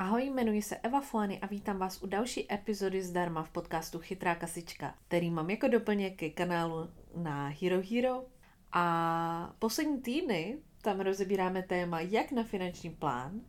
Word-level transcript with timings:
Ahoj, 0.00 0.24
jmenuji 0.24 0.62
se 0.62 0.76
Eva 0.76 1.00
Fuany 1.00 1.40
a 1.40 1.46
vítám 1.46 1.78
vás 1.78 2.02
u 2.02 2.06
další 2.06 2.52
epizody 2.52 3.02
zdarma 3.02 3.42
v 3.42 3.50
podcastu 3.50 3.98
Chytrá 3.98 4.34
kasička, 4.34 4.94
který 5.08 5.30
mám 5.30 5.50
jako 5.50 5.68
doplněk 5.68 6.16
ke 6.16 6.30
kanálu 6.30 6.90
na 7.16 7.48
Hero 7.48 7.82
Hero. 7.90 8.24
A 8.72 9.54
poslední 9.58 10.02
týdny 10.02 10.58
tam 10.82 11.00
rozebíráme 11.00 11.62
téma 11.62 12.00
jak 12.00 12.32
na 12.32 12.42
finanční 12.42 12.90
plán 12.90 13.40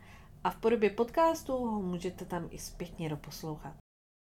a 0.43 0.49
v 0.49 0.55
podobě 0.55 0.89
podcastu 0.89 1.53
ho 1.53 1.81
můžete 1.81 2.25
tam 2.25 2.47
i 2.51 2.57
zpětně 2.57 3.09
doposlouchat. 3.09 3.75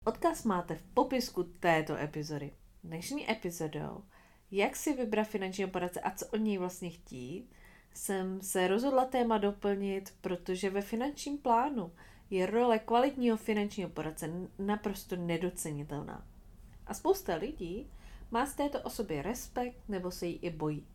Odkaz 0.04 0.45
máte 0.45 0.74
v 0.74 0.82
popisku 0.82 1.43
této 1.43 1.96
epizody. 1.96 2.52
Dnešní 2.84 3.30
epizodou, 3.30 4.04
jak 4.50 4.77
si 4.77 4.93
vybrat 4.93 5.24
finančního 5.24 5.70
poradce 5.70 6.00
a 6.00 6.11
co 6.11 6.27
od 6.27 6.36
něj 6.36 6.58
vlastně 6.58 6.90
chtít, 6.90 7.50
jsem 7.95 8.40
se 8.43 8.68
rozhodla 8.68 9.04
téma 9.04 9.38
doplnit, 9.38 10.14
protože 10.20 10.70
ve 10.70 10.82
finančním 10.82 11.38
plánu 11.38 11.93
je 12.30 12.46
role 12.46 12.79
kvalitního 12.79 13.36
finančního 13.36 13.90
poradce 13.90 14.30
naprosto 14.58 15.16
nedocenitelná. 15.16 16.26
A 16.86 16.94
spousta 16.94 17.35
lidí 17.35 17.90
má 18.30 18.46
z 18.46 18.54
této 18.54 18.80
osoby 18.80 19.22
respekt 19.22 19.89
nebo 19.89 20.11
se 20.11 20.26
jí 20.26 20.36
i 20.36 20.50
bojí. 20.50 20.86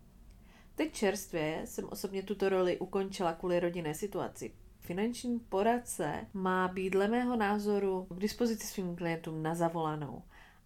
Teď 0.76 0.94
čerstvě 0.94 1.62
jsem 1.66 1.85
osobně 1.90 2.23
tuto 2.23 2.49
roli 2.49 2.80
ukončila 2.80 3.34
kvůli 3.34 3.59
rodinné 3.59 3.94
situaci. 3.94 4.52
Finanční 4.80 5.40
poradce 5.40 6.27
má 6.34 6.67
být 6.67 6.90
dle 6.90 7.07
mého 7.07 7.35
názoru 7.35 8.07
k 8.09 8.20
dispozici 8.20 8.68
svým 8.68 8.95
klientům 8.95 9.43
na 9.43 9.55
zavolanou. 9.55 10.23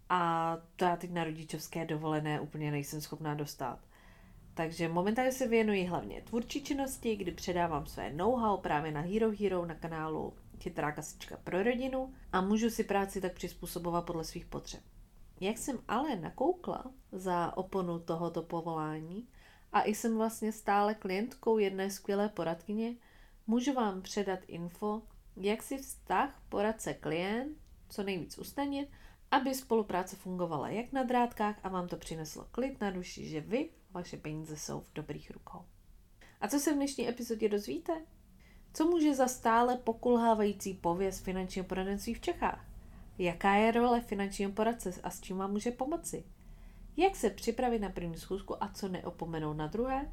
A 0.09 0.57
to 0.75 0.85
já 0.85 0.95
teď 0.95 1.11
na 1.11 1.23
rodičovské 1.23 1.85
dovolené 1.85 2.39
úplně 2.39 2.71
nejsem 2.71 3.01
schopná 3.01 3.33
dostat. 3.33 3.79
Takže 4.53 4.87
momentálně 4.87 5.31
se 5.31 5.47
věnuji 5.47 5.85
hlavně 5.85 6.21
tvůrčí 6.21 6.63
činnosti, 6.63 7.15
kdy 7.15 7.31
předávám 7.31 7.85
své 7.85 8.13
know-how 8.13 8.57
právě 8.57 8.91
na 8.91 9.01
Hero 9.01 9.31
Hero 9.39 9.65
na 9.65 9.75
kanálu 9.75 10.33
Chytrá 10.65 10.91
kasička 10.91 11.37
pro 11.37 11.63
rodinu 11.63 12.13
a 12.31 12.41
můžu 12.41 12.69
si 12.69 12.83
práci 12.83 13.21
tak 13.21 13.33
přizpůsobovat 13.33 14.05
podle 14.05 14.23
svých 14.23 14.45
potřeb. 14.45 14.83
Jak 15.39 15.57
jsem 15.57 15.79
ale 15.87 16.15
nakoukla 16.15 16.85
za 17.11 17.57
oponu 17.57 17.99
tohoto 17.99 18.41
povolání 18.41 19.27
a 19.71 19.81
i 19.81 19.95
jsem 19.95 20.17
vlastně 20.17 20.51
stále 20.51 20.95
klientkou 20.95 21.57
jedné 21.57 21.89
skvělé 21.91 22.29
poradkyně, 22.29 22.95
můžu 23.47 23.73
vám 23.73 24.01
předat 24.01 24.39
info, 24.47 25.01
jak 25.35 25.63
si 25.63 25.77
vztah 25.77 26.41
poradce 26.49 26.93
klient 26.93 27.57
co 27.89 28.03
nejvíc 28.03 28.37
ustanit, 28.37 28.89
aby 29.31 29.55
spolupráce 29.55 30.15
fungovala 30.15 30.69
jak 30.69 30.91
na 30.91 31.03
drátkách 31.03 31.59
a 31.63 31.69
vám 31.69 31.87
to 31.87 31.97
přineslo 31.97 32.47
klid 32.51 32.81
na 32.81 32.91
duši, 32.91 33.29
že 33.29 33.41
vy, 33.41 33.69
vaše 33.91 34.17
peníze 34.17 34.57
jsou 34.57 34.79
v 34.79 34.93
dobrých 34.93 35.31
rukou. 35.31 35.65
A 36.41 36.47
co 36.47 36.59
se 36.59 36.71
v 36.71 36.75
dnešní 36.75 37.09
epizodě 37.09 37.49
dozvíte? 37.49 37.93
Co 38.75 38.85
může 38.85 39.15
za 39.15 39.27
stále 39.27 39.77
pokulhávající 39.77 40.73
pověst 40.73 41.23
finančního 41.23 41.67
poradenství 41.67 42.13
v 42.13 42.19
Čechách? 42.19 42.65
Jaká 43.17 43.53
je 43.53 43.71
role 43.71 44.01
finančního 44.01 44.51
poradce 44.51 44.93
a 45.03 45.09
s 45.09 45.21
čím 45.21 45.37
vám 45.37 45.51
může 45.51 45.71
pomoci? 45.71 46.23
Jak 46.97 47.15
se 47.15 47.29
připravit 47.29 47.79
na 47.79 47.89
první 47.89 48.17
schůzku 48.17 48.63
a 48.63 48.69
co 48.73 48.87
neopomenout 48.87 49.53
na 49.53 49.67
druhé? 49.67 50.11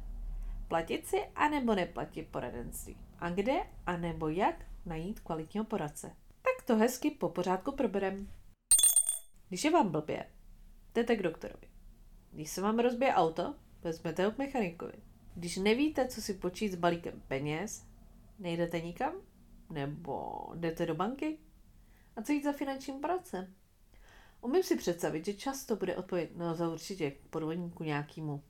Platit 0.67 1.07
si 1.07 1.17
anebo 1.35 1.75
neplatit 1.75 2.27
poradenství? 2.27 2.97
A 3.19 3.29
kde 3.29 3.53
anebo 3.85 4.29
jak 4.29 4.65
najít 4.85 5.19
kvalitního 5.19 5.65
poradce? 5.65 6.15
Tak 6.41 6.67
to 6.67 6.75
hezky 6.75 7.11
po 7.11 7.29
pořádku 7.29 7.71
proberem. 7.71 8.29
Když 9.49 9.63
je 9.63 9.71
vám 9.71 9.89
blbě, 9.89 10.25
jdete 10.93 11.15
k 11.15 11.23
doktorovi. 11.23 11.67
Když 12.31 12.49
se 12.49 12.61
vám 12.61 12.79
rozbije 12.79 13.13
auto, 13.13 13.55
vezmete 13.81 14.25
ho 14.25 14.31
k 14.31 14.37
mechanikovi. 14.37 14.93
Když 15.35 15.57
nevíte, 15.57 16.07
co 16.07 16.21
si 16.21 16.33
počít 16.33 16.71
s 16.71 16.75
balíkem 16.75 17.21
peněz, 17.27 17.92
nejdete 18.39 18.81
nikam? 18.81 19.13
Nebo 19.69 20.45
jdete 20.55 20.85
do 20.85 20.95
banky? 20.95 21.37
A 22.15 22.21
co 22.21 22.31
jít 22.31 22.43
za 22.43 22.51
finančním 22.51 23.01
poradcem? 23.01 23.53
Umím 24.41 24.63
si 24.63 24.75
představit, 24.75 25.25
že 25.25 25.33
často 25.33 25.75
bude 25.75 25.95
odpověď, 25.95 26.29
no 26.35 26.55
za 26.55 26.69
určitě 26.69 27.11
k 27.11 27.27
podvodníku 27.29 27.83
nějakýmu. 27.83 28.43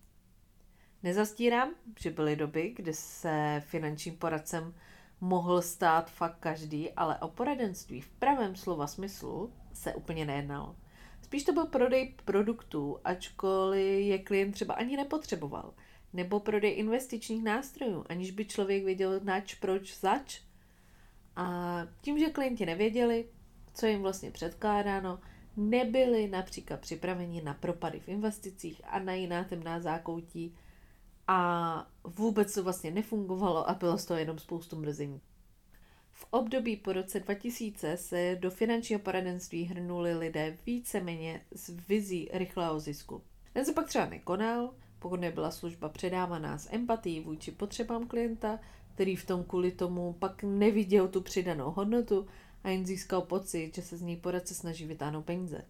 Nezastírám, 1.03 1.75
že 1.99 2.09
byly 2.09 2.35
doby, 2.35 2.73
kdy 2.75 2.93
se 2.93 3.63
finančním 3.65 4.17
poradcem 4.17 4.73
mohl 5.21 5.61
stát 5.61 6.11
fakt 6.11 6.37
každý, 6.39 6.91
ale 6.91 7.19
o 7.19 7.27
poradenství 7.27 8.01
v 8.01 8.09
pravém 8.09 8.55
slova 8.55 8.87
smyslu 8.87 9.53
se 9.73 9.95
úplně 9.95 10.25
nejednalo. 10.25 10.75
Spíš 11.21 11.43
to 11.43 11.53
byl 11.53 11.65
prodej 11.65 12.15
produktů, 12.25 12.99
ačkoliv 13.03 14.05
je 14.05 14.19
klient 14.19 14.51
třeba 14.51 14.73
ani 14.73 14.97
nepotřeboval. 14.97 15.73
Nebo 16.13 16.39
prodej 16.39 16.79
investičních 16.79 17.43
nástrojů, 17.43 18.05
aniž 18.09 18.31
by 18.31 18.45
člověk 18.45 18.85
věděl 18.85 19.19
nač, 19.23 19.55
proč, 19.55 19.99
zač. 19.99 20.41
A 21.35 21.79
tím, 22.01 22.19
že 22.19 22.29
klienti 22.29 22.65
nevěděli, 22.65 23.25
co 23.73 23.85
jim 23.85 24.01
vlastně 24.01 24.31
předkládáno, 24.31 25.19
nebyli 25.57 26.27
například 26.27 26.79
připraveni 26.79 27.41
na 27.41 27.53
propady 27.53 27.99
v 27.99 28.07
investicích 28.09 28.81
a 28.85 28.99
na 28.99 29.13
jiná 29.13 29.43
temná 29.43 29.79
zákoutí 29.79 30.55
a 31.27 31.87
vůbec 32.03 32.53
to 32.53 32.63
vlastně 32.63 32.91
nefungovalo 32.91 33.69
a 33.69 33.73
bylo 33.73 33.97
z 33.97 34.05
toho 34.05 34.19
jenom 34.19 34.39
spoustu 34.39 34.75
mrzení. 34.79 35.21
V 36.11 36.27
období 36.29 36.75
po 36.77 36.93
roce 36.93 37.19
2000 37.19 37.97
se 37.97 38.37
do 38.39 38.51
finančního 38.51 38.99
poradenství 38.99 39.63
hrnuli 39.63 40.13
lidé 40.13 40.57
víceméně 40.65 41.41
s 41.55 41.69
vizí 41.87 42.29
rychlého 42.33 42.79
zisku. 42.79 43.23
Ten 43.53 43.65
se 43.65 43.73
pak 43.73 43.87
třeba 43.87 44.05
nekonal, 44.05 44.73
pokud 45.03 45.19
nebyla 45.19 45.51
služba 45.51 45.89
předávaná 45.89 46.57
s 46.57 46.73
empatií 46.73 47.19
vůči 47.19 47.51
potřebám 47.51 48.07
klienta, 48.07 48.59
který 48.95 49.15
v 49.15 49.25
tom 49.25 49.43
kvůli 49.43 49.71
tomu 49.71 50.13
pak 50.13 50.43
neviděl 50.43 51.07
tu 51.07 51.21
přidanou 51.21 51.71
hodnotu 51.71 52.27
a 52.63 52.69
jen 52.69 52.85
získal 52.85 53.21
pocit, 53.21 53.75
že 53.75 53.81
se 53.81 53.97
z 53.97 54.01
něj 54.01 54.17
poradce 54.17 54.53
snaží 54.53 54.85
vytáhnout 54.85 55.25
peníze. 55.25 55.65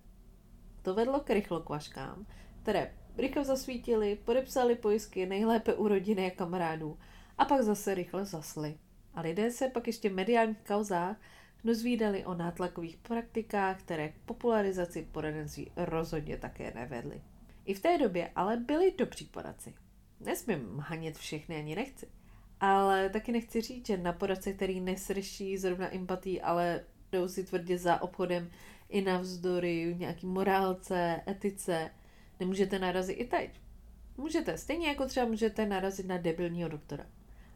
To 0.81 0.93
vedlo 0.93 1.19
k 1.19 1.29
rychlokvaškám, 1.29 2.25
které 2.61 2.93
rychle 3.17 3.45
zasvítili, 3.45 4.17
podepsali 4.25 4.75
pojistky 4.75 5.25
nejlépe 5.25 5.73
u 5.73 5.87
rodiny 5.87 6.31
a 6.31 6.35
kamarádů 6.35 6.97
a 7.37 7.45
pak 7.45 7.61
zase 7.61 7.95
rychle 7.95 8.25
zasly. 8.25 8.77
A 9.13 9.21
lidé 9.21 9.51
se 9.51 9.67
pak 9.67 9.87
ještě 9.87 10.09
v 10.09 10.13
mediálních 10.13 10.63
kauzách 10.67 11.17
dozvídali 11.63 12.25
o 12.25 12.33
nátlakových 12.33 12.97
praktikách, 12.97 13.79
které 13.79 14.09
k 14.09 14.19
popularizaci 14.25 15.07
poradenství 15.11 15.71
rozhodně 15.75 16.37
také 16.37 16.71
nevedly. 16.75 17.21
I 17.65 17.73
v 17.73 17.81
té 17.81 17.97
době 17.97 18.31
ale 18.35 18.57
byli 18.57 18.93
dobří 18.97 19.25
poradci. 19.25 19.73
Nesmím 20.19 20.79
hanět 20.79 21.17
všechny 21.17 21.55
ani 21.55 21.75
nechci. 21.75 22.07
Ale 22.59 23.09
taky 23.09 23.31
nechci 23.31 23.61
říct, 23.61 23.87
že 23.87 23.97
na 23.97 24.13
poradce, 24.13 24.53
který 24.53 24.79
nesrší 24.79 25.57
zrovna 25.57 25.95
empatí, 25.95 26.41
ale 26.41 26.83
jdou 27.11 27.27
si 27.27 27.43
tvrdě 27.43 27.77
za 27.77 28.01
obchodem 28.01 28.51
i 28.89 29.01
navzdory 29.01 29.95
nějaký 29.99 30.27
morálce, 30.27 31.21
etice, 31.27 31.91
nemůžete 32.39 32.79
narazit 32.79 33.19
i 33.19 33.25
teď. 33.25 33.59
Můžete, 34.17 34.57
stejně 34.57 34.87
jako 34.87 35.05
třeba 35.05 35.25
můžete 35.25 35.65
narazit 35.65 36.05
na 36.05 36.17
debilního 36.17 36.69
doktora. 36.69 37.05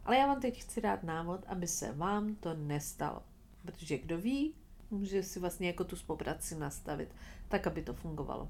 Ale 0.06 0.18
já 0.18 0.28
vám 0.28 0.42
teď 0.42 0.62
chci 0.62 0.82
dát 0.82 1.04
návod, 1.04 1.42
aby 1.48 1.68
se 1.68 1.92
vám 1.94 2.36
to 2.36 2.54
nestalo. 2.54 3.24
Protože 3.66 3.98
kdo 3.98 4.18
ví, 4.18 4.54
může 4.92 5.24
si 5.24 5.40
vlastně 5.40 5.68
jako 5.68 5.84
tu 5.84 5.96
spolupráci 5.96 6.56
nastavit, 6.56 7.10
tak, 7.48 7.68
aby 7.68 7.82
to 7.82 7.94
fungovalo. 7.94 8.50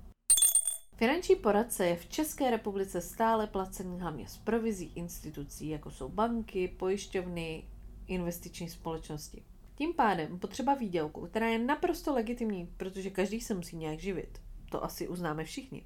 Finanční 0.98 1.36
poradce 1.36 1.86
je 1.86 1.96
v 1.96 2.06
České 2.06 2.52
republice 2.52 3.02
stále 3.02 3.48
placený 3.48 4.00
hlavně 4.00 4.28
z 4.28 4.38
provizí 4.38 4.92
institucí, 4.96 5.70
jako 5.70 5.92
jsou 5.92 6.10
banky, 6.10 6.68
pojišťovny, 6.68 7.64
investiční 8.08 8.70
společnosti. 8.70 9.44
Tím 9.76 9.94
pádem 9.94 10.40
potřeba 10.40 10.74
výdělku, 10.74 11.28
která 11.28 11.48
je 11.48 11.60
naprosto 11.60 12.14
legitimní, 12.14 12.74
protože 12.78 13.10
každý 13.10 13.42
se 13.42 13.54
musí 13.54 13.78
nějak 13.78 14.00
živit. 14.00 14.42
To 14.72 14.84
asi 14.84 15.08
uznáme 15.08 15.44
všichni. 15.44 15.86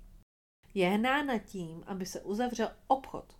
Je 0.73 0.89
hnána 0.89 1.37
tím, 1.37 1.83
aby 1.87 2.05
se 2.05 2.21
uzavřel 2.21 2.71
obchod, 2.87 3.37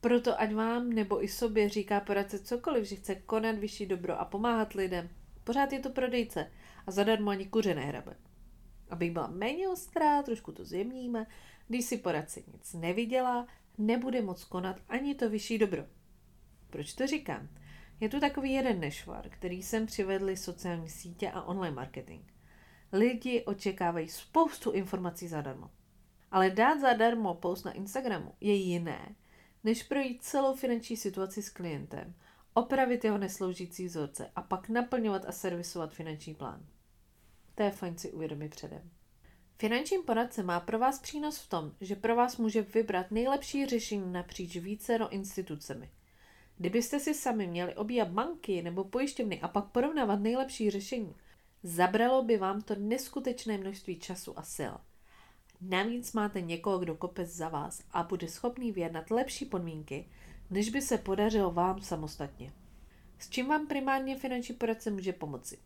proto 0.00 0.40
ať 0.40 0.54
vám 0.54 0.90
nebo 0.90 1.24
i 1.24 1.28
sobě 1.28 1.68
říká 1.68 2.00
poradce 2.00 2.38
cokoliv, 2.38 2.84
že 2.84 2.96
chce 2.96 3.14
konat 3.14 3.58
vyšší 3.58 3.86
dobro 3.86 4.20
a 4.20 4.24
pomáhat 4.24 4.72
lidem, 4.72 5.08
pořád 5.44 5.72
je 5.72 5.80
to 5.80 5.90
prodejce 5.90 6.50
a 6.86 6.90
zadarmo 6.90 7.30
ani 7.30 7.46
kuře 7.46 7.74
nehrabe. 7.74 8.16
Abych 8.92 9.10
byla 9.10 9.26
méně 9.26 9.68
ostrá, 9.68 10.22
trošku 10.22 10.52
to 10.52 10.64
zjemníme, 10.64 11.26
když 11.68 11.84
si 11.84 11.96
poradce 11.96 12.40
nic 12.52 12.72
neviděla, 12.72 13.46
nebude 13.78 14.22
moc 14.22 14.44
konat 14.44 14.76
ani 14.88 15.14
to 15.14 15.30
vyšší 15.30 15.58
dobro. 15.58 15.84
Proč 16.70 16.94
to 16.94 17.06
říkám? 17.06 17.48
Je 18.00 18.08
tu 18.08 18.20
takový 18.20 18.52
jeden 18.52 18.80
nešvar, 18.80 19.28
který 19.28 19.62
sem 19.62 19.86
přivedli 19.86 20.36
sociální 20.36 20.88
sítě 20.88 21.30
a 21.30 21.42
online 21.42 21.76
marketing. 21.76 22.22
Lidi 22.92 23.42
očekávají 23.44 24.08
spoustu 24.08 24.70
informací 24.70 25.28
zadarmo. 25.28 25.70
Ale 26.30 26.50
dát 26.50 26.80
zadarmo 26.80 27.34
post 27.34 27.64
na 27.64 27.72
Instagramu 27.72 28.34
je 28.40 28.54
jiné, 28.54 29.14
než 29.64 29.82
projít 29.82 30.22
celou 30.22 30.54
finanční 30.54 30.96
situaci 30.96 31.42
s 31.42 31.50
klientem, 31.50 32.14
opravit 32.54 33.04
jeho 33.04 33.18
nesloužící 33.18 33.86
vzorce 33.86 34.30
a 34.36 34.42
pak 34.42 34.68
naplňovat 34.68 35.24
a 35.24 35.32
servisovat 35.32 35.92
finanční 35.92 36.34
plán. 36.34 36.66
To 37.54 37.62
je 37.62 37.70
fajn 37.70 37.98
si 37.98 38.12
uvědomit 38.12 38.50
předem. 38.50 38.90
Finanční 39.58 39.98
poradce 39.98 40.42
má 40.42 40.60
pro 40.60 40.78
vás 40.78 40.98
přínos 40.98 41.38
v 41.38 41.48
tom, 41.48 41.72
že 41.80 41.96
pro 41.96 42.16
vás 42.16 42.36
může 42.36 42.62
vybrat 42.62 43.10
nejlepší 43.10 43.66
řešení 43.66 44.12
napříč 44.12 44.56
vícero 44.56 45.08
institucemi. 45.08 45.90
Kdybyste 46.56 47.00
si 47.00 47.14
sami 47.14 47.46
měli 47.46 47.74
obíjat 47.74 48.08
banky 48.08 48.62
nebo 48.62 48.84
pojišťovny 48.84 49.40
a 49.40 49.48
pak 49.48 49.64
porovnávat 49.64 50.20
nejlepší 50.20 50.70
řešení, 50.70 51.14
zabralo 51.62 52.22
by 52.22 52.36
vám 52.36 52.62
to 52.62 52.74
neskutečné 52.74 53.58
množství 53.58 53.98
času 53.98 54.38
a 54.38 54.42
sil. 54.56 54.74
Navíc 55.60 56.12
máte 56.12 56.40
někoho, 56.40 56.78
kdo 56.78 56.94
kope 56.94 57.26
za 57.26 57.48
vás 57.48 57.82
a 57.90 58.02
bude 58.02 58.28
schopný 58.28 58.72
vyjednat 58.72 59.10
lepší 59.10 59.44
podmínky, 59.44 60.08
než 60.50 60.70
by 60.70 60.82
se 60.82 60.98
podařilo 60.98 61.50
vám 61.50 61.82
samostatně. 61.82 62.52
S 63.18 63.28
čím 63.28 63.46
vám 63.46 63.66
primárně 63.66 64.18
finanční 64.18 64.54
poradce 64.54 64.90
může 64.90 65.12
pomoci? 65.12 65.58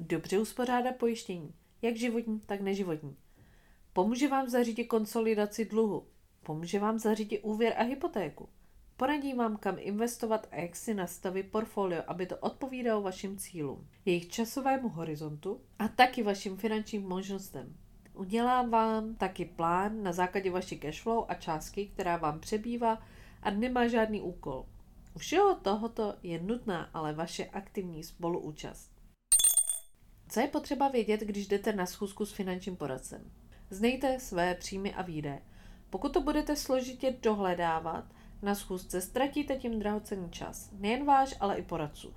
Dobře 0.00 0.38
uspořádat 0.38 0.96
pojištění, 0.96 1.54
jak 1.82 1.96
životní, 1.96 2.40
tak 2.40 2.60
neživotní. 2.60 3.16
Pomůže 3.92 4.28
vám 4.28 4.48
zařídit 4.48 4.84
konsolidaci 4.84 5.64
dluhu. 5.64 6.06
Pomůže 6.42 6.78
vám 6.78 6.98
zařídit 6.98 7.40
úvěr 7.40 7.74
a 7.76 7.82
hypotéku. 7.82 8.48
Poradí 8.96 9.34
vám, 9.34 9.56
kam 9.56 9.76
investovat 9.78 10.48
a 10.50 10.56
jak 10.56 10.76
si 10.76 10.94
nastavit 10.94 11.50
portfolio, 11.50 12.02
aby 12.06 12.26
to 12.26 12.36
odpovídalo 12.36 13.02
vašim 13.02 13.36
cílům, 13.36 13.88
jejich 14.04 14.28
časovému 14.28 14.88
horizontu 14.88 15.60
a 15.78 15.88
taky 15.88 16.22
vašim 16.22 16.56
finančním 16.56 17.02
možnostem. 17.02 17.76
Udělá 18.14 18.62
vám 18.62 19.14
taky 19.14 19.44
plán 19.44 20.02
na 20.02 20.12
základě 20.12 20.50
vaší 20.50 20.78
cashflow 20.78 21.24
a 21.28 21.34
částky, 21.34 21.86
která 21.86 22.16
vám 22.16 22.40
přebývá 22.40 23.02
a 23.42 23.50
nemá 23.50 23.88
žádný 23.88 24.20
úkol. 24.20 24.66
U 25.14 25.18
všeho 25.18 25.54
tohoto 25.54 26.14
je 26.22 26.42
nutná 26.42 26.90
ale 26.94 27.12
vaše 27.12 27.44
aktivní 27.44 28.04
spoluúčast. 28.04 28.97
Co 30.28 30.40
je 30.40 30.48
potřeba 30.48 30.88
vědět, 30.88 31.20
když 31.20 31.46
jdete 31.46 31.72
na 31.72 31.86
schůzku 31.86 32.26
s 32.26 32.32
finančním 32.32 32.76
poradcem? 32.76 33.30
Znejte 33.70 34.20
své 34.20 34.54
příjmy 34.54 34.94
a 34.94 35.02
výdaje. 35.02 35.42
Pokud 35.90 36.12
to 36.12 36.20
budete 36.20 36.56
složitě 36.56 37.16
dohledávat, 37.22 38.04
na 38.42 38.54
schůzce 38.54 39.00
ztratíte 39.00 39.56
tím 39.56 39.78
drahocený 39.78 40.30
čas. 40.30 40.70
Nejen 40.72 41.04
váš, 41.04 41.34
ale 41.40 41.58
i 41.58 41.62
poradců. 41.62 42.14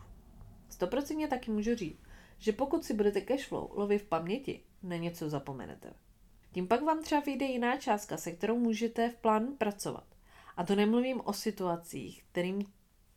100% 0.72 1.28
taky 1.28 1.52
můžu 1.52 1.76
říct, 1.76 2.00
že 2.38 2.52
pokud 2.52 2.86
si 2.86 2.94
budete 2.94 3.22
cashflow 3.22 3.70
lovit 3.74 4.02
v 4.02 4.06
paměti, 4.06 4.64
na 4.84 4.96
něco 4.96 5.30
zapomenete. 5.30 5.94
Tím 6.52 6.68
pak 6.68 6.82
vám 6.82 7.04
třeba 7.04 7.22
vyjde 7.22 7.46
jiná 7.46 7.78
částka, 7.78 8.18
se 8.18 8.32
kterou 8.32 8.60
můžete 8.60 9.10
v 9.10 9.16
plánu 9.16 9.56
pracovat. 9.56 10.06
A 10.58 10.64
to 10.66 10.76
nemluvím 10.76 11.22
o 11.24 11.34
situacích, 11.34 12.24
kterým 12.32 12.66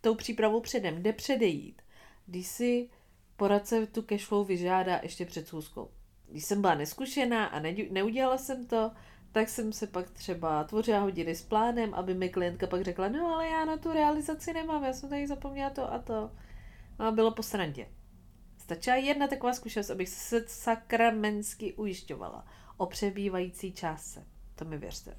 tou 0.01 0.15
přípravou 0.15 0.61
předem 0.61 1.03
jde 1.03 1.13
předejít, 1.13 1.83
když 2.27 2.47
si 2.47 2.89
poradce 3.37 3.87
tu 3.87 4.03
cashflow 4.03 4.47
vyžádá 4.47 5.01
ještě 5.03 5.27
před 5.27 5.47
schůzkou. 5.47 5.91
Když 6.31 6.45
jsem 6.45 6.61
byla 6.61 6.75
neskušená 6.75 7.47
a 7.47 7.61
neudělala 7.91 8.39
jsem 8.39 8.67
to, 8.67 8.91
tak 9.33 9.49
jsem 9.49 9.73
se 9.73 9.87
pak 9.87 10.11
třeba 10.11 10.65
tvořila 10.65 10.99
hodiny 10.99 11.35
s 11.35 11.43
plánem, 11.43 11.95
aby 11.95 12.15
mi 12.15 12.29
klientka 12.29 12.67
pak 12.67 12.83
řekla, 12.83 13.09
no 13.09 13.35
ale 13.35 13.49
já 13.49 13.65
na 13.65 13.77
tu 13.77 13.93
realizaci 13.93 14.53
nemám, 14.53 14.85
já 14.85 14.93
jsem 14.93 15.09
tady 15.09 15.27
zapomněla 15.27 15.71
to 15.71 15.93
a 15.93 15.99
to. 15.99 16.31
No 16.99 17.07
a 17.07 17.11
bylo 17.11 17.31
po 17.31 17.43
srandě. 17.43 17.89
Stačila 18.59 18.97
jedna 18.97 19.29
taková 19.29 19.53
zkušenost, 19.53 19.91
abych 19.91 20.09
se 20.09 20.45
sakramensky 20.47 21.73
ujišťovala 21.73 22.47
o 22.77 22.87
přebývající 22.87 23.73
čásce. 23.73 24.27
To 24.55 24.65
mi 24.65 24.79
věřte. 24.79 25.17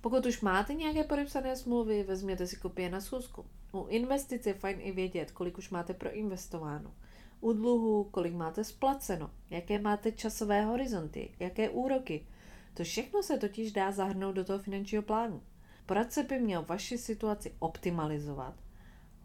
Pokud 0.00 0.26
už 0.26 0.40
máte 0.40 0.74
nějaké 0.74 1.04
podepsané 1.04 1.56
smlouvy, 1.56 2.02
vezměte 2.02 2.46
si 2.46 2.56
kopie 2.56 2.90
na 2.90 3.00
schůzku. 3.00 3.46
U 3.72 3.86
investic 3.86 4.46
je 4.46 4.54
fajn 4.54 4.78
i 4.80 4.92
vědět, 4.92 5.30
kolik 5.30 5.58
už 5.58 5.70
máte 5.70 5.94
proinvestováno. 5.94 6.94
U 7.40 7.52
dluhu, 7.52 8.04
kolik 8.04 8.34
máte 8.34 8.64
splaceno, 8.64 9.30
jaké 9.50 9.78
máte 9.78 10.12
časové 10.12 10.62
horizonty, 10.62 11.30
jaké 11.40 11.68
úroky. 11.68 12.26
To 12.74 12.84
všechno 12.84 13.22
se 13.22 13.38
totiž 13.38 13.72
dá 13.72 13.92
zahrnout 13.92 14.34
do 14.34 14.44
toho 14.44 14.58
finančního 14.58 15.02
plánu. 15.02 15.42
Poradce 15.86 16.22
by 16.22 16.40
měl 16.40 16.64
vaši 16.68 16.98
situaci 16.98 17.54
optimalizovat 17.58 18.54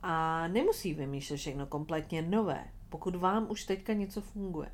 a 0.02 0.48
nemusí 0.48 0.94
vymýšlet 0.94 1.38
všechno 1.38 1.68
kompletně 1.68 2.22
nové, 2.22 2.66
pokud 2.90 3.16
vám 3.16 3.52
už 3.52 3.64
teďka 3.64 3.94
něco 3.94 4.22
funguje. 4.22 4.72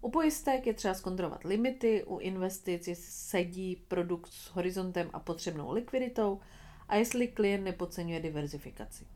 U 0.00 0.10
pojistek 0.10 0.66
je 0.66 0.74
třeba 0.74 0.94
zkontrolovat 0.94 1.44
limity, 1.44 2.04
u 2.04 2.18
investic 2.18 2.88
jestli 2.88 3.12
sedí 3.12 3.76
produkt 3.88 4.32
s 4.32 4.46
horizontem 4.46 5.10
a 5.12 5.20
potřebnou 5.20 5.72
likviditou 5.72 6.40
a 6.88 6.96
jestli 6.96 7.28
klient 7.28 7.64
nepodceňuje 7.64 8.20
diverzifikaci. 8.20 9.06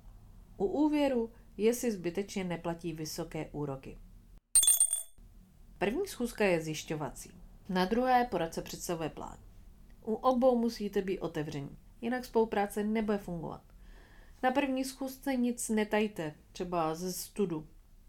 U 0.56 0.64
úvěru 0.64 1.30
jestli 1.64 1.92
zbytečně 1.92 2.44
neplatí 2.44 2.92
vysoké 2.92 3.48
úroky. 3.52 3.98
První 5.78 6.06
schůzka 6.06 6.44
je 6.44 6.60
zjišťovací. 6.60 7.30
Na 7.68 7.84
druhé 7.84 8.24
poradce 8.24 8.62
představuje 8.62 9.08
plán. 9.08 9.38
U 10.02 10.14
obou 10.14 10.58
musíte 10.58 11.02
být 11.02 11.20
otevření, 11.20 11.78
jinak 12.00 12.24
spolupráce 12.24 12.84
nebude 12.84 13.18
fungovat. 13.18 13.62
Na 14.42 14.50
první 14.50 14.84
schůzce 14.84 15.36
nic 15.36 15.68
netajte, 15.68 16.34
třeba 16.52 16.94
ze 16.94 17.12
studu. 17.12 17.66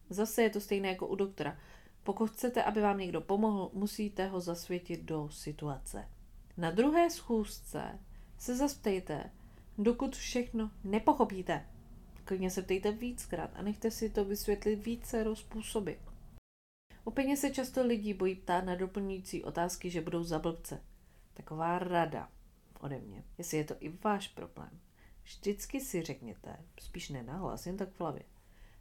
Zase 0.09 0.44
je 0.44 0.50
to 0.50 0.62
stejné 0.62 0.88
jako 0.88 1.07
u 1.07 1.15
doktora. 1.15 1.57
Pokud 2.04 2.30
chcete, 2.30 2.63
aby 2.63 2.81
vám 2.81 2.97
někdo 2.97 3.21
pomohl, 3.21 3.71
musíte 3.74 4.27
ho 4.27 4.39
zasvětit 4.39 5.04
do 5.04 5.30
situace. 5.30 6.07
Na 6.57 6.71
druhé 6.71 7.09
schůzce 7.09 8.00
se 8.38 8.56
zasptejte, 8.56 9.31
dokud 9.77 10.15
všechno 10.15 10.71
nepochopíte. 10.83 11.65
Klidně 12.31 12.50
se 12.50 12.62
ptejte 12.62 12.92
víckrát 12.92 13.51
a 13.54 13.62
nechte 13.62 13.92
si 13.92 14.10
to 14.10 14.25
vysvětlit 14.25 14.75
více 14.75 15.25
způsoby. 15.33 15.92
Úplně 17.06 17.38
se 17.38 17.51
často 17.51 17.88
lidi 17.88 18.13
bojí 18.13 18.36
ptát 18.36 18.66
na 18.66 18.75
doplňující 18.75 19.44
otázky, 19.44 19.89
že 19.89 20.01
budou 20.01 20.24
za 20.24 20.39
blbce. 20.39 20.83
Taková 21.33 21.80
rada 21.80 22.31
ode 22.80 23.00
mě, 23.00 23.24
jestli 23.38 23.57
je 23.57 23.63
to 23.63 23.75
i 23.80 23.89
váš 23.89 24.28
problém. 24.28 24.80
Vždycky 25.24 25.81
si 25.81 26.01
řekněte, 26.01 26.57
spíš 26.80 27.10
nenahlas, 27.10 27.66
jen 27.66 27.78
tak 27.78 27.89
v 27.89 28.00
hlavě, 28.00 28.24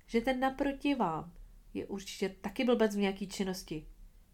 že 0.07 0.21
ten 0.21 0.41
naproti 0.41 0.95
vám 0.95 1.33
je 1.75 1.87
určitě 1.87 2.29
taky 2.29 2.65
blbec 2.65 2.97
v 2.97 2.99
nějaký 2.99 3.29
činnosti, 3.29 3.87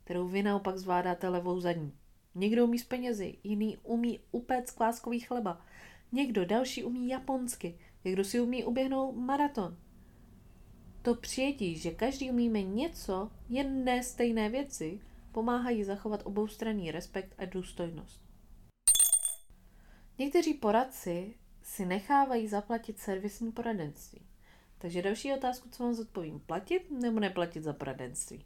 kterou 0.05 0.29
vy 0.29 0.43
naopak 0.43 0.79
zvládáte 0.79 1.29
levou 1.29 1.61
zadní. 1.61 1.93
Někdo 2.35 2.65
umí 2.65 2.79
s 2.79 2.85
penězi, 2.85 3.39
jiný 3.45 3.79
umí 3.83 4.21
upéct 4.31 4.71
kláskový 4.77 5.21
chleba, 5.21 5.67
někdo 6.13 6.45
další 6.45 6.85
umí 6.85 7.09
japonsky, 7.09 7.79
někdo 8.07 8.25
si 8.25 8.41
umí 8.41 8.65
uběhnout 8.65 9.17
maraton. 9.17 9.77
To 11.03 11.15
přijetí, 11.15 11.79
že 11.79 11.91
každý 11.91 12.31
umíme 12.31 12.63
něco, 12.63 13.31
jen 13.49 13.85
ne 13.85 14.03
stejné 14.03 14.49
věci, 14.49 15.01
pomáhají 15.33 15.85
zachovat 15.85 16.23
oboustranný 16.25 16.91
respekt 16.91 17.35
a 17.39 17.45
důstojnost. 17.45 18.21
Někteří 20.19 20.55
poradci 20.55 21.35
si 21.63 21.87
nechávají 21.87 22.49
zaplatit 22.49 22.99
servisní 22.99 23.53
poradenství. 23.53 24.27
Takže 24.79 25.03
další 25.03 25.33
otázku, 25.33 25.69
co 25.69 25.83
vám 25.83 25.95
zodpovím, 25.95 26.41
platit 26.41 26.91
nebo 26.91 27.21
neplatit 27.21 27.63
za 27.63 27.73
poradenství? 27.73 28.45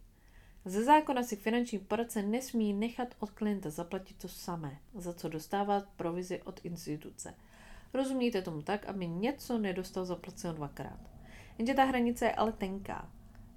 Ze 0.65 0.83
zákona 0.83 1.23
si 1.23 1.35
finanční 1.35 1.79
poradce 1.79 2.23
nesmí 2.23 2.73
nechat 2.73 3.15
od 3.19 3.31
klienta 3.31 3.69
zaplatit 3.69 4.17
to 4.17 4.27
samé, 4.27 4.79
za 4.93 5.13
co 5.13 5.29
dostává 5.29 5.79
provizi 5.79 6.41
od 6.41 6.59
instituce. 6.63 7.35
Rozumíte 7.93 8.41
tomu 8.41 8.61
tak, 8.61 8.85
aby 8.85 9.07
něco 9.07 9.57
nedostal 9.57 10.05
zaplaceno 10.05 10.53
dvakrát. 10.53 10.99
Jenže 11.57 11.73
ta 11.73 11.83
hranice 11.83 12.25
je 12.25 12.35
ale 12.35 12.51
tenká. 12.51 13.09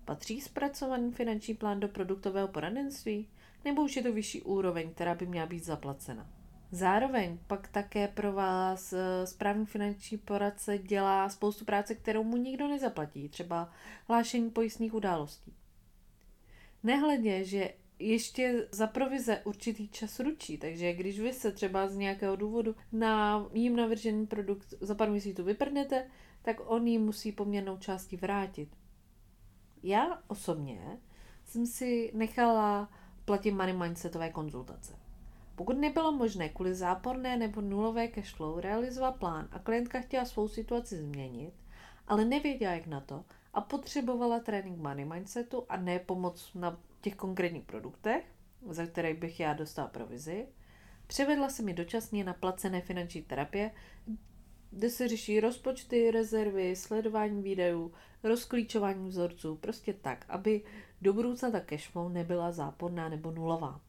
Patří 0.05 0.41
zpracovaný 0.41 1.13
finanční 1.13 1.55
plán 1.55 1.81
do 1.81 1.89
produktového 1.89 2.49
poradenství? 2.49 3.29
Nebo 3.65 3.83
už 3.83 3.97
je 3.97 4.03
to 4.03 4.13
vyšší 4.13 4.43
úroveň, 4.43 4.91
která 4.91 5.15
by 5.15 5.27
měla 5.27 5.47
být 5.47 5.65
zaplacena? 5.65 6.27
Zároveň 6.71 7.39
pak 7.47 7.69
také 7.69 8.09
pro 8.09 8.33
vás 8.33 8.93
eh, 8.93 9.27
správný 9.27 9.67
finanční 9.67 10.19
poradce 10.19 10.79
dělá 10.79 11.29
spoustu 11.29 11.65
práce, 11.65 11.95
kterou 11.95 12.25
mu 12.25 12.37
nikdo 12.37 12.69
nezaplatí, 12.69 13.29
třeba 13.29 13.73
hlášení 14.09 14.51
pojistných 14.51 14.95
událostí. 14.95 15.55
Nehledě, 16.83 17.45
že 17.45 17.71
ještě 18.05 18.69
za 18.73 18.87
provize 18.87 19.41
určitý 19.45 19.89
čas 19.89 20.21
ručí, 20.21 20.59
takže 20.59 20.93
když 20.93 21.21
vy 21.21 21.33
se 21.33 21.53
třeba 21.53 21.89
z 21.89 21.97
nějakého 21.97 22.37
důvodu 22.37 22.77
na 22.93 23.45
jím 23.53 23.77
navržený 23.77 24.27
produkt 24.27 24.75
za 24.81 24.95
pár 24.95 25.11
měsíců 25.11 25.45
vyprdnete, 25.45 26.07
tak 26.43 26.57
on 26.71 26.87
jí 26.87 26.99
musí 26.99 27.33
poměrnou 27.33 27.77
části 27.77 28.17
vrátit. 28.17 28.69
Já 29.83 30.23
osobně 30.29 30.99
jsem 31.45 31.67
si 31.67 32.11
nechala 32.15 32.89
platit 33.25 33.51
money 33.51 33.77
mindsetové 33.77 34.31
konzultace. 34.31 34.99
Pokud 35.55 35.79
nebylo 35.79 36.13
možné 36.13 36.49
kvůli 36.49 36.75
záporné 36.75 37.37
nebo 37.37 37.61
nulové 37.61 38.09
cashflow 38.09 38.59
realizovat 38.59 39.17
plán 39.17 39.49
a 39.53 39.59
klientka 39.59 40.01
chtěla 40.01 40.25
svou 40.25 40.49
situaci 40.49 40.97
změnit, 40.97 41.55
ale 42.09 42.25
nevěděla 42.25 42.73
jak 42.73 42.87
na 42.87 43.01
to 43.01 43.25
a 43.55 43.61
potřebovala 43.61 44.41
trénink 44.41 44.79
money 44.79 45.05
mindsetu 45.05 45.65
a 45.69 45.77
ne 45.77 45.99
pomoc 45.99 46.51
na 46.55 46.79
těch 47.05 47.17
konkrétních 47.17 47.65
produktech, 47.65 48.25
za 48.69 48.87
které 48.87 49.15
bych 49.15 49.41
já 49.41 49.53
dostala 49.53 49.89
provizi, 49.89 50.47
převedla 51.07 51.49
se 51.49 51.63
mi 51.63 51.75
dočasně 51.75 52.25
na 52.25 52.35
placené 52.35 52.81
finanční 52.81 53.23
terapie, 53.23 53.71
kde 54.71 54.91
se 54.91 55.09
řeší 55.09 55.41
rozpočty, 55.41 56.11
rezervy, 56.11 56.77
sledování 56.77 57.43
výdajů, 57.43 57.93
rozklíčování 58.23 59.09
vzorců, 59.09 59.57
prostě 59.57 59.93
tak, 59.93 60.25
aby 60.29 60.63
do 61.03 61.13
budoucna 61.13 61.51
ta 61.51 61.61
cashflow 61.61 62.13
nebyla 62.13 62.53
záporná 62.53 63.09
nebo 63.09 63.31
nulová. 63.31 63.81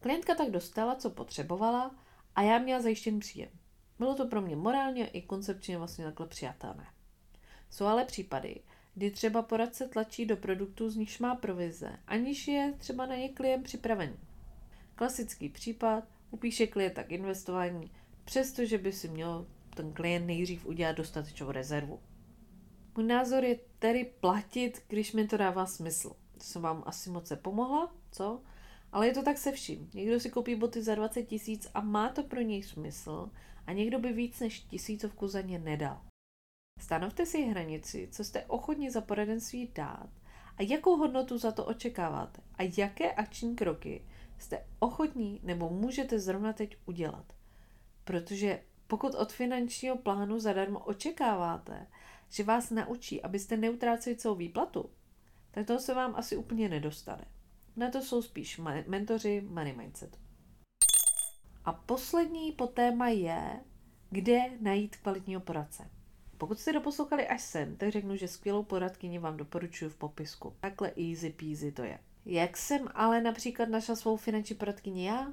Klientka 0.00 0.34
tak 0.34 0.50
dostala, 0.50 0.94
co 0.94 1.10
potřebovala 1.10 1.96
a 2.36 2.42
já 2.42 2.58
měla 2.58 2.82
zajištěn 2.82 3.18
příjem. 3.18 3.50
Bylo 3.98 4.14
to 4.14 4.26
pro 4.26 4.40
mě 4.40 4.56
morálně 4.56 5.06
i 5.06 5.22
koncepčně 5.22 5.78
vlastně 5.78 6.04
takhle 6.04 6.26
přijatelné. 6.26 6.86
Jsou 7.70 7.84
ale 7.84 8.04
případy, 8.04 8.62
kdy 8.94 9.10
třeba 9.10 9.42
poradce 9.42 9.88
tlačí 9.88 10.26
do 10.26 10.36
produktů, 10.36 10.90
z 10.90 10.96
nichž 10.96 11.18
má 11.18 11.34
provize, 11.34 11.96
aniž 12.06 12.48
je 12.48 12.74
třeba 12.78 13.06
na 13.06 13.16
ně 13.16 13.28
klient 13.28 13.62
připravený. 13.62 14.16
Klasický 14.94 15.48
případ, 15.48 16.04
upíše 16.30 16.66
klienta 16.66 17.02
k 17.02 17.12
investování, 17.12 17.90
přestože 18.24 18.78
by 18.78 18.92
si 18.92 19.08
měl 19.08 19.46
ten 19.74 19.92
klient 19.92 20.26
nejdřív 20.26 20.66
udělat 20.66 20.96
dostatečnou 20.96 21.50
rezervu. 21.50 22.00
Můj 22.96 23.06
názor 23.06 23.44
je 23.44 23.58
tedy 23.78 24.10
platit, 24.20 24.82
když 24.88 25.12
mi 25.12 25.26
to 25.26 25.36
dává 25.36 25.66
smysl. 25.66 26.08
To 26.08 26.44
jsem 26.44 26.62
vám 26.62 26.82
asi 26.86 27.10
moc 27.10 27.32
pomohla, 27.42 27.94
co? 28.12 28.42
Ale 28.92 29.06
je 29.06 29.14
to 29.14 29.22
tak 29.22 29.38
se 29.38 29.52
vším. 29.52 29.90
Někdo 29.94 30.20
si 30.20 30.30
koupí 30.30 30.54
boty 30.54 30.82
za 30.82 30.94
20 30.94 31.22
tisíc 31.22 31.70
a 31.74 31.80
má 31.80 32.08
to 32.08 32.22
pro 32.22 32.40
něj 32.40 32.62
smysl 32.62 33.30
a 33.66 33.72
někdo 33.72 33.98
by 33.98 34.12
víc 34.12 34.40
než 34.40 34.60
tisícovku 34.60 35.28
za 35.28 35.40
ně 35.40 35.58
nedal. 35.58 36.09
Stanovte 36.80 37.26
si 37.26 37.42
hranici, 37.42 38.08
co 38.12 38.24
jste 38.24 38.44
ochotni 38.44 38.90
za 38.90 39.00
poradenství 39.00 39.72
dát 39.74 40.10
a 40.56 40.62
jakou 40.62 40.96
hodnotu 40.96 41.38
za 41.38 41.52
to 41.52 41.64
očekáváte 41.64 42.42
a 42.54 42.62
jaké 42.76 43.12
akční 43.12 43.56
kroky 43.56 44.04
jste 44.38 44.66
ochotní 44.78 45.40
nebo 45.42 45.70
můžete 45.70 46.18
zrovna 46.18 46.52
teď 46.52 46.76
udělat. 46.86 47.32
Protože 48.04 48.62
pokud 48.86 49.14
od 49.14 49.32
finančního 49.32 49.96
plánu 49.96 50.38
zadarmo 50.38 50.78
očekáváte, 50.78 51.86
že 52.28 52.44
vás 52.44 52.70
naučí, 52.70 53.22
abyste 53.22 53.56
neutráceli 53.56 54.16
celou 54.16 54.34
výplatu, 54.34 54.90
tak 55.50 55.66
to 55.66 55.78
se 55.78 55.94
vám 55.94 56.14
asi 56.16 56.36
úplně 56.36 56.68
nedostane. 56.68 57.24
Na 57.76 57.90
to 57.90 58.02
jsou 58.02 58.22
spíš 58.22 58.60
mentoři 58.86 59.40
Money 59.40 59.76
Mindset. 59.76 60.18
A 61.64 61.72
poslední 61.72 62.52
po 62.52 62.66
téma 62.66 63.08
je, 63.08 63.60
kde 64.10 64.40
najít 64.60 64.96
kvalitního 64.96 65.40
poradce. 65.40 65.90
Pokud 66.40 66.58
jste 66.58 66.72
doposlouchali 66.72 67.28
až 67.28 67.42
sem, 67.42 67.76
tak 67.76 67.88
řeknu, 67.88 68.16
že 68.16 68.28
skvělou 68.28 68.62
poradkyni 68.62 69.18
vám 69.18 69.36
doporučuji 69.36 69.88
v 69.88 69.96
popisku. 69.96 70.54
Takhle 70.60 70.92
easy 70.96 71.30
peasy 71.30 71.72
to 71.72 71.82
je. 71.82 71.98
Jak 72.26 72.56
jsem 72.56 72.88
ale 72.94 73.20
například 73.20 73.68
našla 73.68 73.96
svou 73.96 74.16
finanční 74.16 74.56
poradkyni 74.56 75.06
já? 75.06 75.32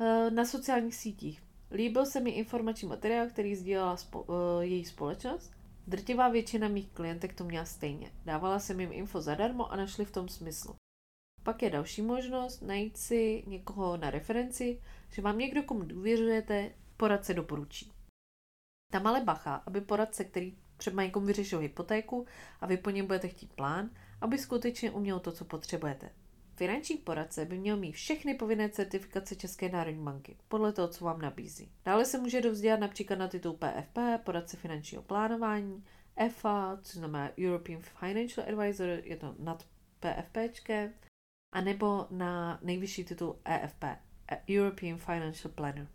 Eh, 0.00 0.30
na 0.30 0.44
sociálních 0.44 0.94
sítích. 0.94 1.42
Líbil 1.70 2.06
se 2.06 2.20
mi 2.20 2.30
informační 2.30 2.88
materiál, 2.88 3.26
který 3.26 3.56
sdílela 3.56 3.96
spo, 3.96 4.22
uh, 4.22 4.34
její 4.60 4.84
společnost. 4.84 5.52
Drtivá 5.86 6.28
většina 6.28 6.68
mých 6.68 6.90
klientek 6.90 7.34
to 7.34 7.44
měla 7.44 7.64
stejně. 7.64 8.10
Dávala 8.24 8.58
jsem 8.58 8.80
jim 8.80 8.92
info 8.92 9.20
zadarmo 9.20 9.72
a 9.72 9.76
našli 9.76 10.04
v 10.04 10.12
tom 10.12 10.28
smysl. 10.28 10.74
Pak 11.42 11.62
je 11.62 11.70
další 11.70 12.02
možnost 12.02 12.62
najít 12.62 12.96
si 12.96 13.44
někoho 13.46 13.96
na 13.96 14.10
referenci, 14.10 14.80
že 15.10 15.22
vám 15.22 15.38
někdo, 15.38 15.62
komu 15.62 15.84
důvěřujete, 15.84 16.70
poradce 16.96 17.34
doporučí. 17.34 17.92
Tam 18.92 19.06
ale 19.06 19.20
bacha, 19.20 19.54
aby 19.66 19.80
poradce, 19.80 20.24
který 20.24 20.56
třeba 20.76 21.02
někomu 21.02 21.26
vyřešil 21.26 21.58
hypotéku 21.58 22.26
a 22.60 22.66
vy 22.66 22.76
po 22.76 22.90
něm 22.90 23.06
budete 23.06 23.28
chtít 23.28 23.52
plán, 23.52 23.90
aby 24.20 24.38
skutečně 24.38 24.90
uměl 24.90 25.20
to, 25.20 25.32
co 25.32 25.44
potřebujete. 25.44 26.10
Finanční 26.54 26.96
poradce 26.96 27.44
by 27.44 27.58
měl 27.58 27.76
mít 27.76 27.92
všechny 27.92 28.34
povinné 28.34 28.68
certifikace 28.68 29.36
České 29.36 29.68
národní 29.68 30.04
banky, 30.04 30.36
podle 30.48 30.72
toho, 30.72 30.88
co 30.88 31.04
vám 31.04 31.20
nabízí. 31.20 31.72
Dále 31.84 32.04
se 32.04 32.18
může 32.18 32.40
dovzdělat 32.40 32.80
například 32.80 33.18
na 33.18 33.28
titul 33.28 33.52
PFP, 33.52 33.98
poradce 34.24 34.56
finančního 34.56 35.02
plánování, 35.02 35.84
EFA, 36.16 36.78
což 36.82 36.94
znamená 36.94 37.30
European 37.38 37.82
Financial 37.82 38.48
Advisor, 38.48 38.88
je 38.88 39.16
to 39.16 39.34
nad 39.38 39.66
PFPčké, 40.00 40.92
a 41.52 41.60
nebo 41.60 42.06
na 42.10 42.58
nejvyšší 42.62 43.04
titul 43.04 43.38
EFP, 43.44 43.84
European 44.50 44.98
Financial 44.98 45.52
Planner. 45.54 45.88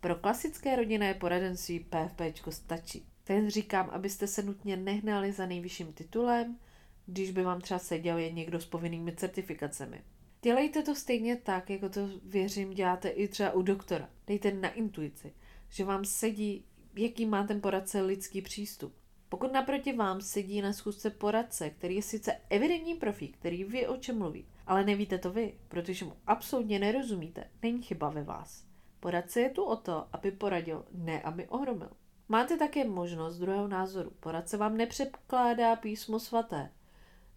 Pro 0.00 0.14
klasické 0.14 0.76
rodinné 0.76 1.14
poradenství 1.14 1.80
PFP 1.80 2.20
stačí. 2.50 3.06
Ten 3.24 3.50
říkám, 3.50 3.90
abyste 3.90 4.26
se 4.26 4.42
nutně 4.42 4.76
nehnali 4.76 5.32
za 5.32 5.46
nejvyšším 5.46 5.92
titulem, 5.92 6.58
když 7.06 7.30
by 7.30 7.42
vám 7.42 7.60
třeba 7.60 7.78
seděl 7.78 8.18
jen 8.18 8.34
někdo 8.34 8.60
s 8.60 8.66
povinnými 8.66 9.16
certifikacemi. 9.16 10.02
Dělejte 10.42 10.82
to 10.82 10.94
stejně 10.94 11.36
tak, 11.36 11.70
jako 11.70 11.88
to 11.88 12.08
věřím 12.24 12.74
děláte 12.74 13.08
i 13.08 13.28
třeba 13.28 13.52
u 13.52 13.62
doktora. 13.62 14.08
Dejte 14.26 14.52
na 14.52 14.68
intuici, 14.68 15.32
že 15.68 15.84
vám 15.84 16.04
sedí, 16.04 16.64
jaký 16.96 17.26
má 17.26 17.46
ten 17.46 17.60
poradce 17.60 18.00
lidský 18.02 18.42
přístup. 18.42 18.94
Pokud 19.28 19.52
naproti 19.52 19.92
vám 19.92 20.20
sedí 20.20 20.62
na 20.62 20.72
schůzce 20.72 21.10
poradce, 21.10 21.70
který 21.70 21.96
je 21.96 22.02
sice 22.02 22.40
evidentní 22.50 22.94
profík, 22.94 23.36
který 23.36 23.64
ví, 23.64 23.86
o 23.86 23.96
čem 23.96 24.18
mluví, 24.18 24.46
ale 24.66 24.84
nevíte 24.84 25.18
to 25.18 25.32
vy, 25.32 25.54
protože 25.68 26.04
mu 26.04 26.12
absolutně 26.26 26.78
nerozumíte, 26.78 27.44
není 27.62 27.82
chyba 27.82 28.10
ve 28.10 28.22
vás. 28.22 28.67
Poradce 29.00 29.40
je 29.40 29.50
tu 29.50 29.62
o 29.62 29.76
to, 29.76 30.06
aby 30.12 30.30
poradil, 30.30 30.84
ne 30.92 31.22
aby 31.22 31.48
ohromil. 31.48 31.90
Máte 32.28 32.56
také 32.56 32.84
možnost 32.84 33.38
druhého 33.38 33.68
názoru. 33.68 34.10
Poradce 34.20 34.56
vám 34.56 34.76
nepředkládá 34.76 35.76
písmo 35.76 36.20
svaté. 36.20 36.70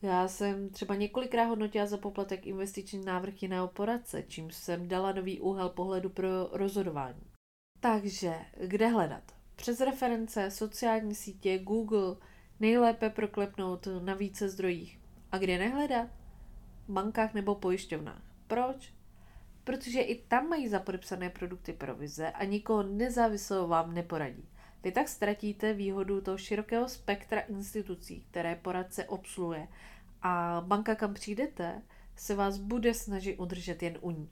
Já 0.01 0.27
jsem 0.27 0.69
třeba 0.69 0.95
několikrát 0.95 1.43
hodnotila 1.45 1.85
za 1.85 1.97
poplatek 1.97 2.47
investiční 2.47 3.05
návrh 3.05 3.41
jiného 3.43 3.67
poradce, 3.67 4.23
čím 4.27 4.51
jsem 4.51 4.87
dala 4.87 5.11
nový 5.11 5.39
úhel 5.39 5.69
pohledu 5.69 6.09
pro 6.09 6.27
rozhodování. 6.51 7.21
Takže, 7.79 8.35
kde 8.57 8.87
hledat? 8.87 9.23
Přes 9.55 9.81
reference, 9.81 10.51
sociální 10.51 11.15
sítě, 11.15 11.59
Google, 11.59 12.15
nejlépe 12.59 13.09
proklepnout 13.09 13.87
na 14.01 14.13
více 14.13 14.49
zdrojích. 14.49 14.99
A 15.31 15.37
kde 15.37 15.57
nehledat? 15.57 16.07
V 16.87 16.91
bankách 16.91 17.33
nebo 17.33 17.55
pojišťovnách. 17.55 18.21
Proč? 18.47 18.93
Protože 19.71 20.01
i 20.01 20.21
tam 20.21 20.49
mají 20.49 20.67
zapodepsané 20.67 21.29
produkty 21.29 21.73
provize 21.73 22.31
a 22.31 22.43
nikoho 22.43 22.83
nezávislého 22.83 23.67
vám 23.67 23.93
neporadí. 23.93 24.49
Vy 24.83 24.91
tak 24.91 25.07
ztratíte 25.07 25.73
výhodu 25.73 26.21
toho 26.21 26.37
širokého 26.37 26.89
spektra 26.89 27.39
institucí, 27.39 28.25
které 28.31 28.55
poradce 28.55 29.05
obsluhuje 29.05 29.67
a 30.21 30.63
banka, 30.67 30.95
kam 30.95 31.13
přijdete, 31.13 31.81
se 32.15 32.35
vás 32.35 32.57
bude 32.57 32.93
snažit 32.93 33.35
udržet 33.35 33.83
jen 33.83 33.97
u 34.01 34.11
ní. 34.11 34.29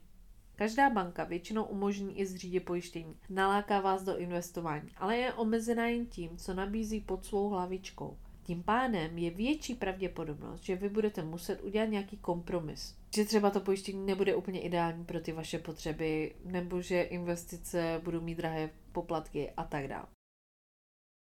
Každá 0.56 0.90
banka 0.90 1.24
většinou 1.24 1.64
umožní 1.64 2.18
i 2.18 2.26
zřídit 2.26 2.60
pojištění, 2.60 3.16
naláká 3.28 3.80
vás 3.80 4.02
do 4.02 4.18
investování, 4.18 4.90
ale 4.96 5.16
je 5.16 5.32
omezená 5.32 5.86
jen 5.86 6.06
tím, 6.06 6.36
co 6.36 6.54
nabízí 6.54 7.00
pod 7.00 7.24
svou 7.24 7.48
hlavičkou. 7.48 8.16
Tím 8.50 8.62
pádem 8.62 9.18
je 9.18 9.30
větší 9.30 9.74
pravděpodobnost, 9.74 10.60
že 10.60 10.76
vy 10.76 10.88
budete 10.88 11.22
muset 11.22 11.60
udělat 11.60 11.86
nějaký 11.86 12.16
kompromis. 12.16 12.96
Že 13.14 13.24
třeba 13.24 13.50
to 13.50 13.60
pojištění 13.60 14.06
nebude 14.06 14.34
úplně 14.34 14.60
ideální 14.60 15.04
pro 15.04 15.20
ty 15.20 15.32
vaše 15.32 15.58
potřeby, 15.58 16.34
nebo 16.44 16.82
že 16.82 17.02
investice 17.02 18.00
budou 18.04 18.20
mít 18.20 18.34
drahé 18.34 18.70
poplatky 18.92 19.50
a 19.50 19.64
tak 19.64 19.88
dále. 19.88 20.06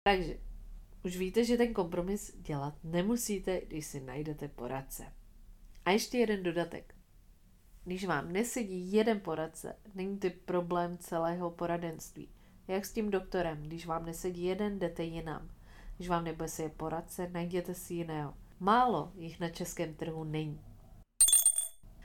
Takže 0.04 0.40
už 1.06 1.18
víte, 1.18 1.44
že 1.44 1.58
ten 1.58 1.74
kompromis 1.74 2.38
dělat 2.38 2.74
nemusíte, 2.84 3.62
když 3.68 3.86
si 3.86 4.00
najdete 4.00 4.48
poradce. 4.48 5.14
A 5.86 5.92
ještě 5.92 6.18
jeden 6.18 6.44
dodatek. 6.44 6.96
Když 7.84 8.06
vám 8.06 8.32
nesedí 8.32 8.92
jeden 8.92 9.20
poradce, 9.20 9.76
není 9.96 10.20
to 10.20 10.30
problém 10.46 10.98
celého 10.98 11.52
poradenství. 11.52 12.30
Jak 12.68 12.86
s 12.86 12.94
tím 12.94 13.12
doktorem, 13.12 13.64
když 13.64 13.86
vám 13.86 14.06
nesedí 14.06 14.44
jeden, 14.44 14.80
jdete 14.80 15.04
jinam. 15.04 15.59
Když 16.00 16.10
vám 16.10 16.24
nebude 16.24 16.48
se 16.48 16.64
je 16.64 16.70
poradce, 16.70 17.30
najděte 17.30 17.74
si 17.74 17.94
jiného. 17.94 18.34
Málo 18.60 19.12
jich 19.16 19.40
na 19.40 19.50
českém 19.50 19.94
trhu 19.94 20.24
není. 20.24 20.62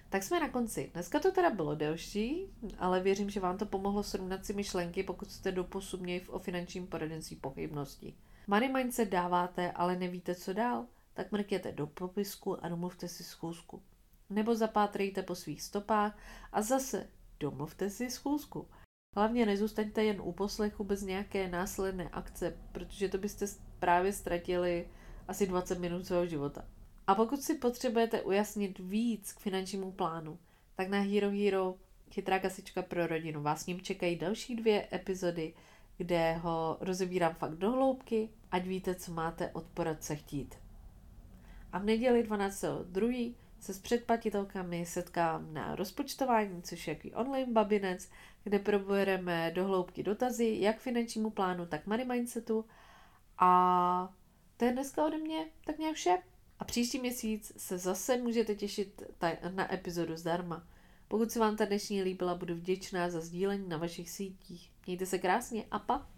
Tak 0.08 0.22
jsme 0.22 0.40
na 0.40 0.48
konci. 0.48 0.90
Dneska 0.94 1.20
to 1.20 1.32
teda 1.32 1.50
bylo 1.50 1.74
delší, 1.74 2.46
ale 2.78 3.00
věřím, 3.00 3.30
že 3.30 3.40
vám 3.40 3.58
to 3.58 3.66
pomohlo 3.66 4.02
srovnat 4.02 4.46
si 4.46 4.52
myšlenky, 4.52 5.02
pokud 5.02 5.30
jste 5.30 5.52
doposud 5.52 6.00
měli 6.00 6.26
o 6.28 6.38
finančním 6.38 6.86
poradenství 6.86 7.36
pochybnosti. 7.36 8.14
Money 8.46 8.72
mindset 8.72 9.08
dáváte, 9.08 9.72
ale 9.72 9.96
nevíte, 9.96 10.34
co 10.34 10.52
dál? 10.52 10.86
Tak 11.12 11.32
mrkněte 11.32 11.72
do 11.72 11.86
popisku 11.86 12.64
a 12.64 12.68
domluvte 12.68 13.08
si 13.08 13.24
schůzku. 13.24 13.82
Nebo 14.30 14.54
zapátrejte 14.54 15.22
po 15.22 15.34
svých 15.34 15.62
stopách 15.62 16.18
a 16.52 16.62
zase 16.62 17.06
domluvte 17.40 17.90
si 17.90 18.10
schůzku. 18.10 18.68
Hlavně 19.16 19.46
nezůstaňte 19.46 20.04
jen 20.04 20.20
u 20.20 20.32
poslechu 20.32 20.84
bez 20.84 21.02
nějaké 21.02 21.48
následné 21.48 22.08
akce, 22.08 22.58
protože 22.72 23.08
to 23.08 23.18
byste 23.18 23.46
právě 23.84 24.12
ztratili 24.12 24.88
asi 25.28 25.46
20 25.46 25.78
minut 25.78 26.06
svého 26.06 26.26
života. 26.26 26.64
A 27.06 27.14
pokud 27.14 27.42
si 27.42 27.54
potřebujete 27.54 28.22
ujasnit 28.22 28.78
víc 28.78 29.32
k 29.32 29.40
finančnímu 29.40 29.92
plánu, 29.92 30.38
tak 30.76 30.88
na 30.88 31.00
Hero 31.00 31.30
Hero 31.30 31.74
Chytrá 32.10 32.38
kasička 32.38 32.82
pro 32.82 33.06
rodinu 33.06 33.42
vás 33.42 33.62
s 33.62 33.66
ním 33.66 33.80
čekají 33.80 34.16
další 34.16 34.56
dvě 34.56 34.88
epizody, 34.92 35.54
kde 35.96 36.32
ho 36.32 36.76
rozebírám 36.80 37.34
fakt 37.34 37.54
do 37.54 37.70
hloubky, 37.70 38.28
ať 38.50 38.66
víte, 38.66 38.94
co 38.94 39.12
máte 39.12 39.50
od 39.52 39.64
poradce 39.64 40.16
chtít. 40.16 40.54
A 41.72 41.78
v 41.78 41.84
neděli 41.84 42.24
12.2. 42.24 43.34
se 43.60 43.74
s 43.74 43.78
předplatitelkami 43.78 44.86
setkám 44.86 45.54
na 45.54 45.74
rozpočtování, 45.74 46.62
což 46.62 46.88
je 46.88 46.94
jaký 46.94 47.14
online 47.14 47.52
babinec, 47.52 48.08
kde 48.44 48.58
probereme 48.58 49.50
do 49.54 49.64
hloubky 49.64 50.02
dotazy, 50.02 50.56
jak 50.60 50.78
finančnímu 50.78 51.30
plánu, 51.30 51.66
tak 51.66 51.86
money 51.86 52.06
mindsetu. 52.06 52.64
A 53.38 54.14
to 54.56 54.64
je 54.64 54.72
dneska 54.72 55.06
ode 55.06 55.18
mě 55.18 55.46
tak 55.64 55.78
nějak 55.78 55.94
vše. 55.96 56.18
A 56.58 56.64
příští 56.64 56.98
měsíc 56.98 57.52
se 57.56 57.78
zase 57.78 58.16
můžete 58.16 58.54
těšit 58.54 59.02
na 59.54 59.74
epizodu 59.74 60.16
zdarma. 60.16 60.66
Pokud 61.08 61.30
se 61.30 61.38
vám 61.40 61.56
ta 61.56 61.64
dnešní 61.64 62.02
líbila, 62.02 62.34
budu 62.34 62.54
vděčná 62.54 63.10
za 63.10 63.20
sdílení 63.20 63.68
na 63.68 63.76
vašich 63.76 64.10
sítích. 64.10 64.72
Mějte 64.86 65.06
se 65.06 65.18
krásně 65.18 65.64
a 65.70 65.78
pa! 65.78 66.13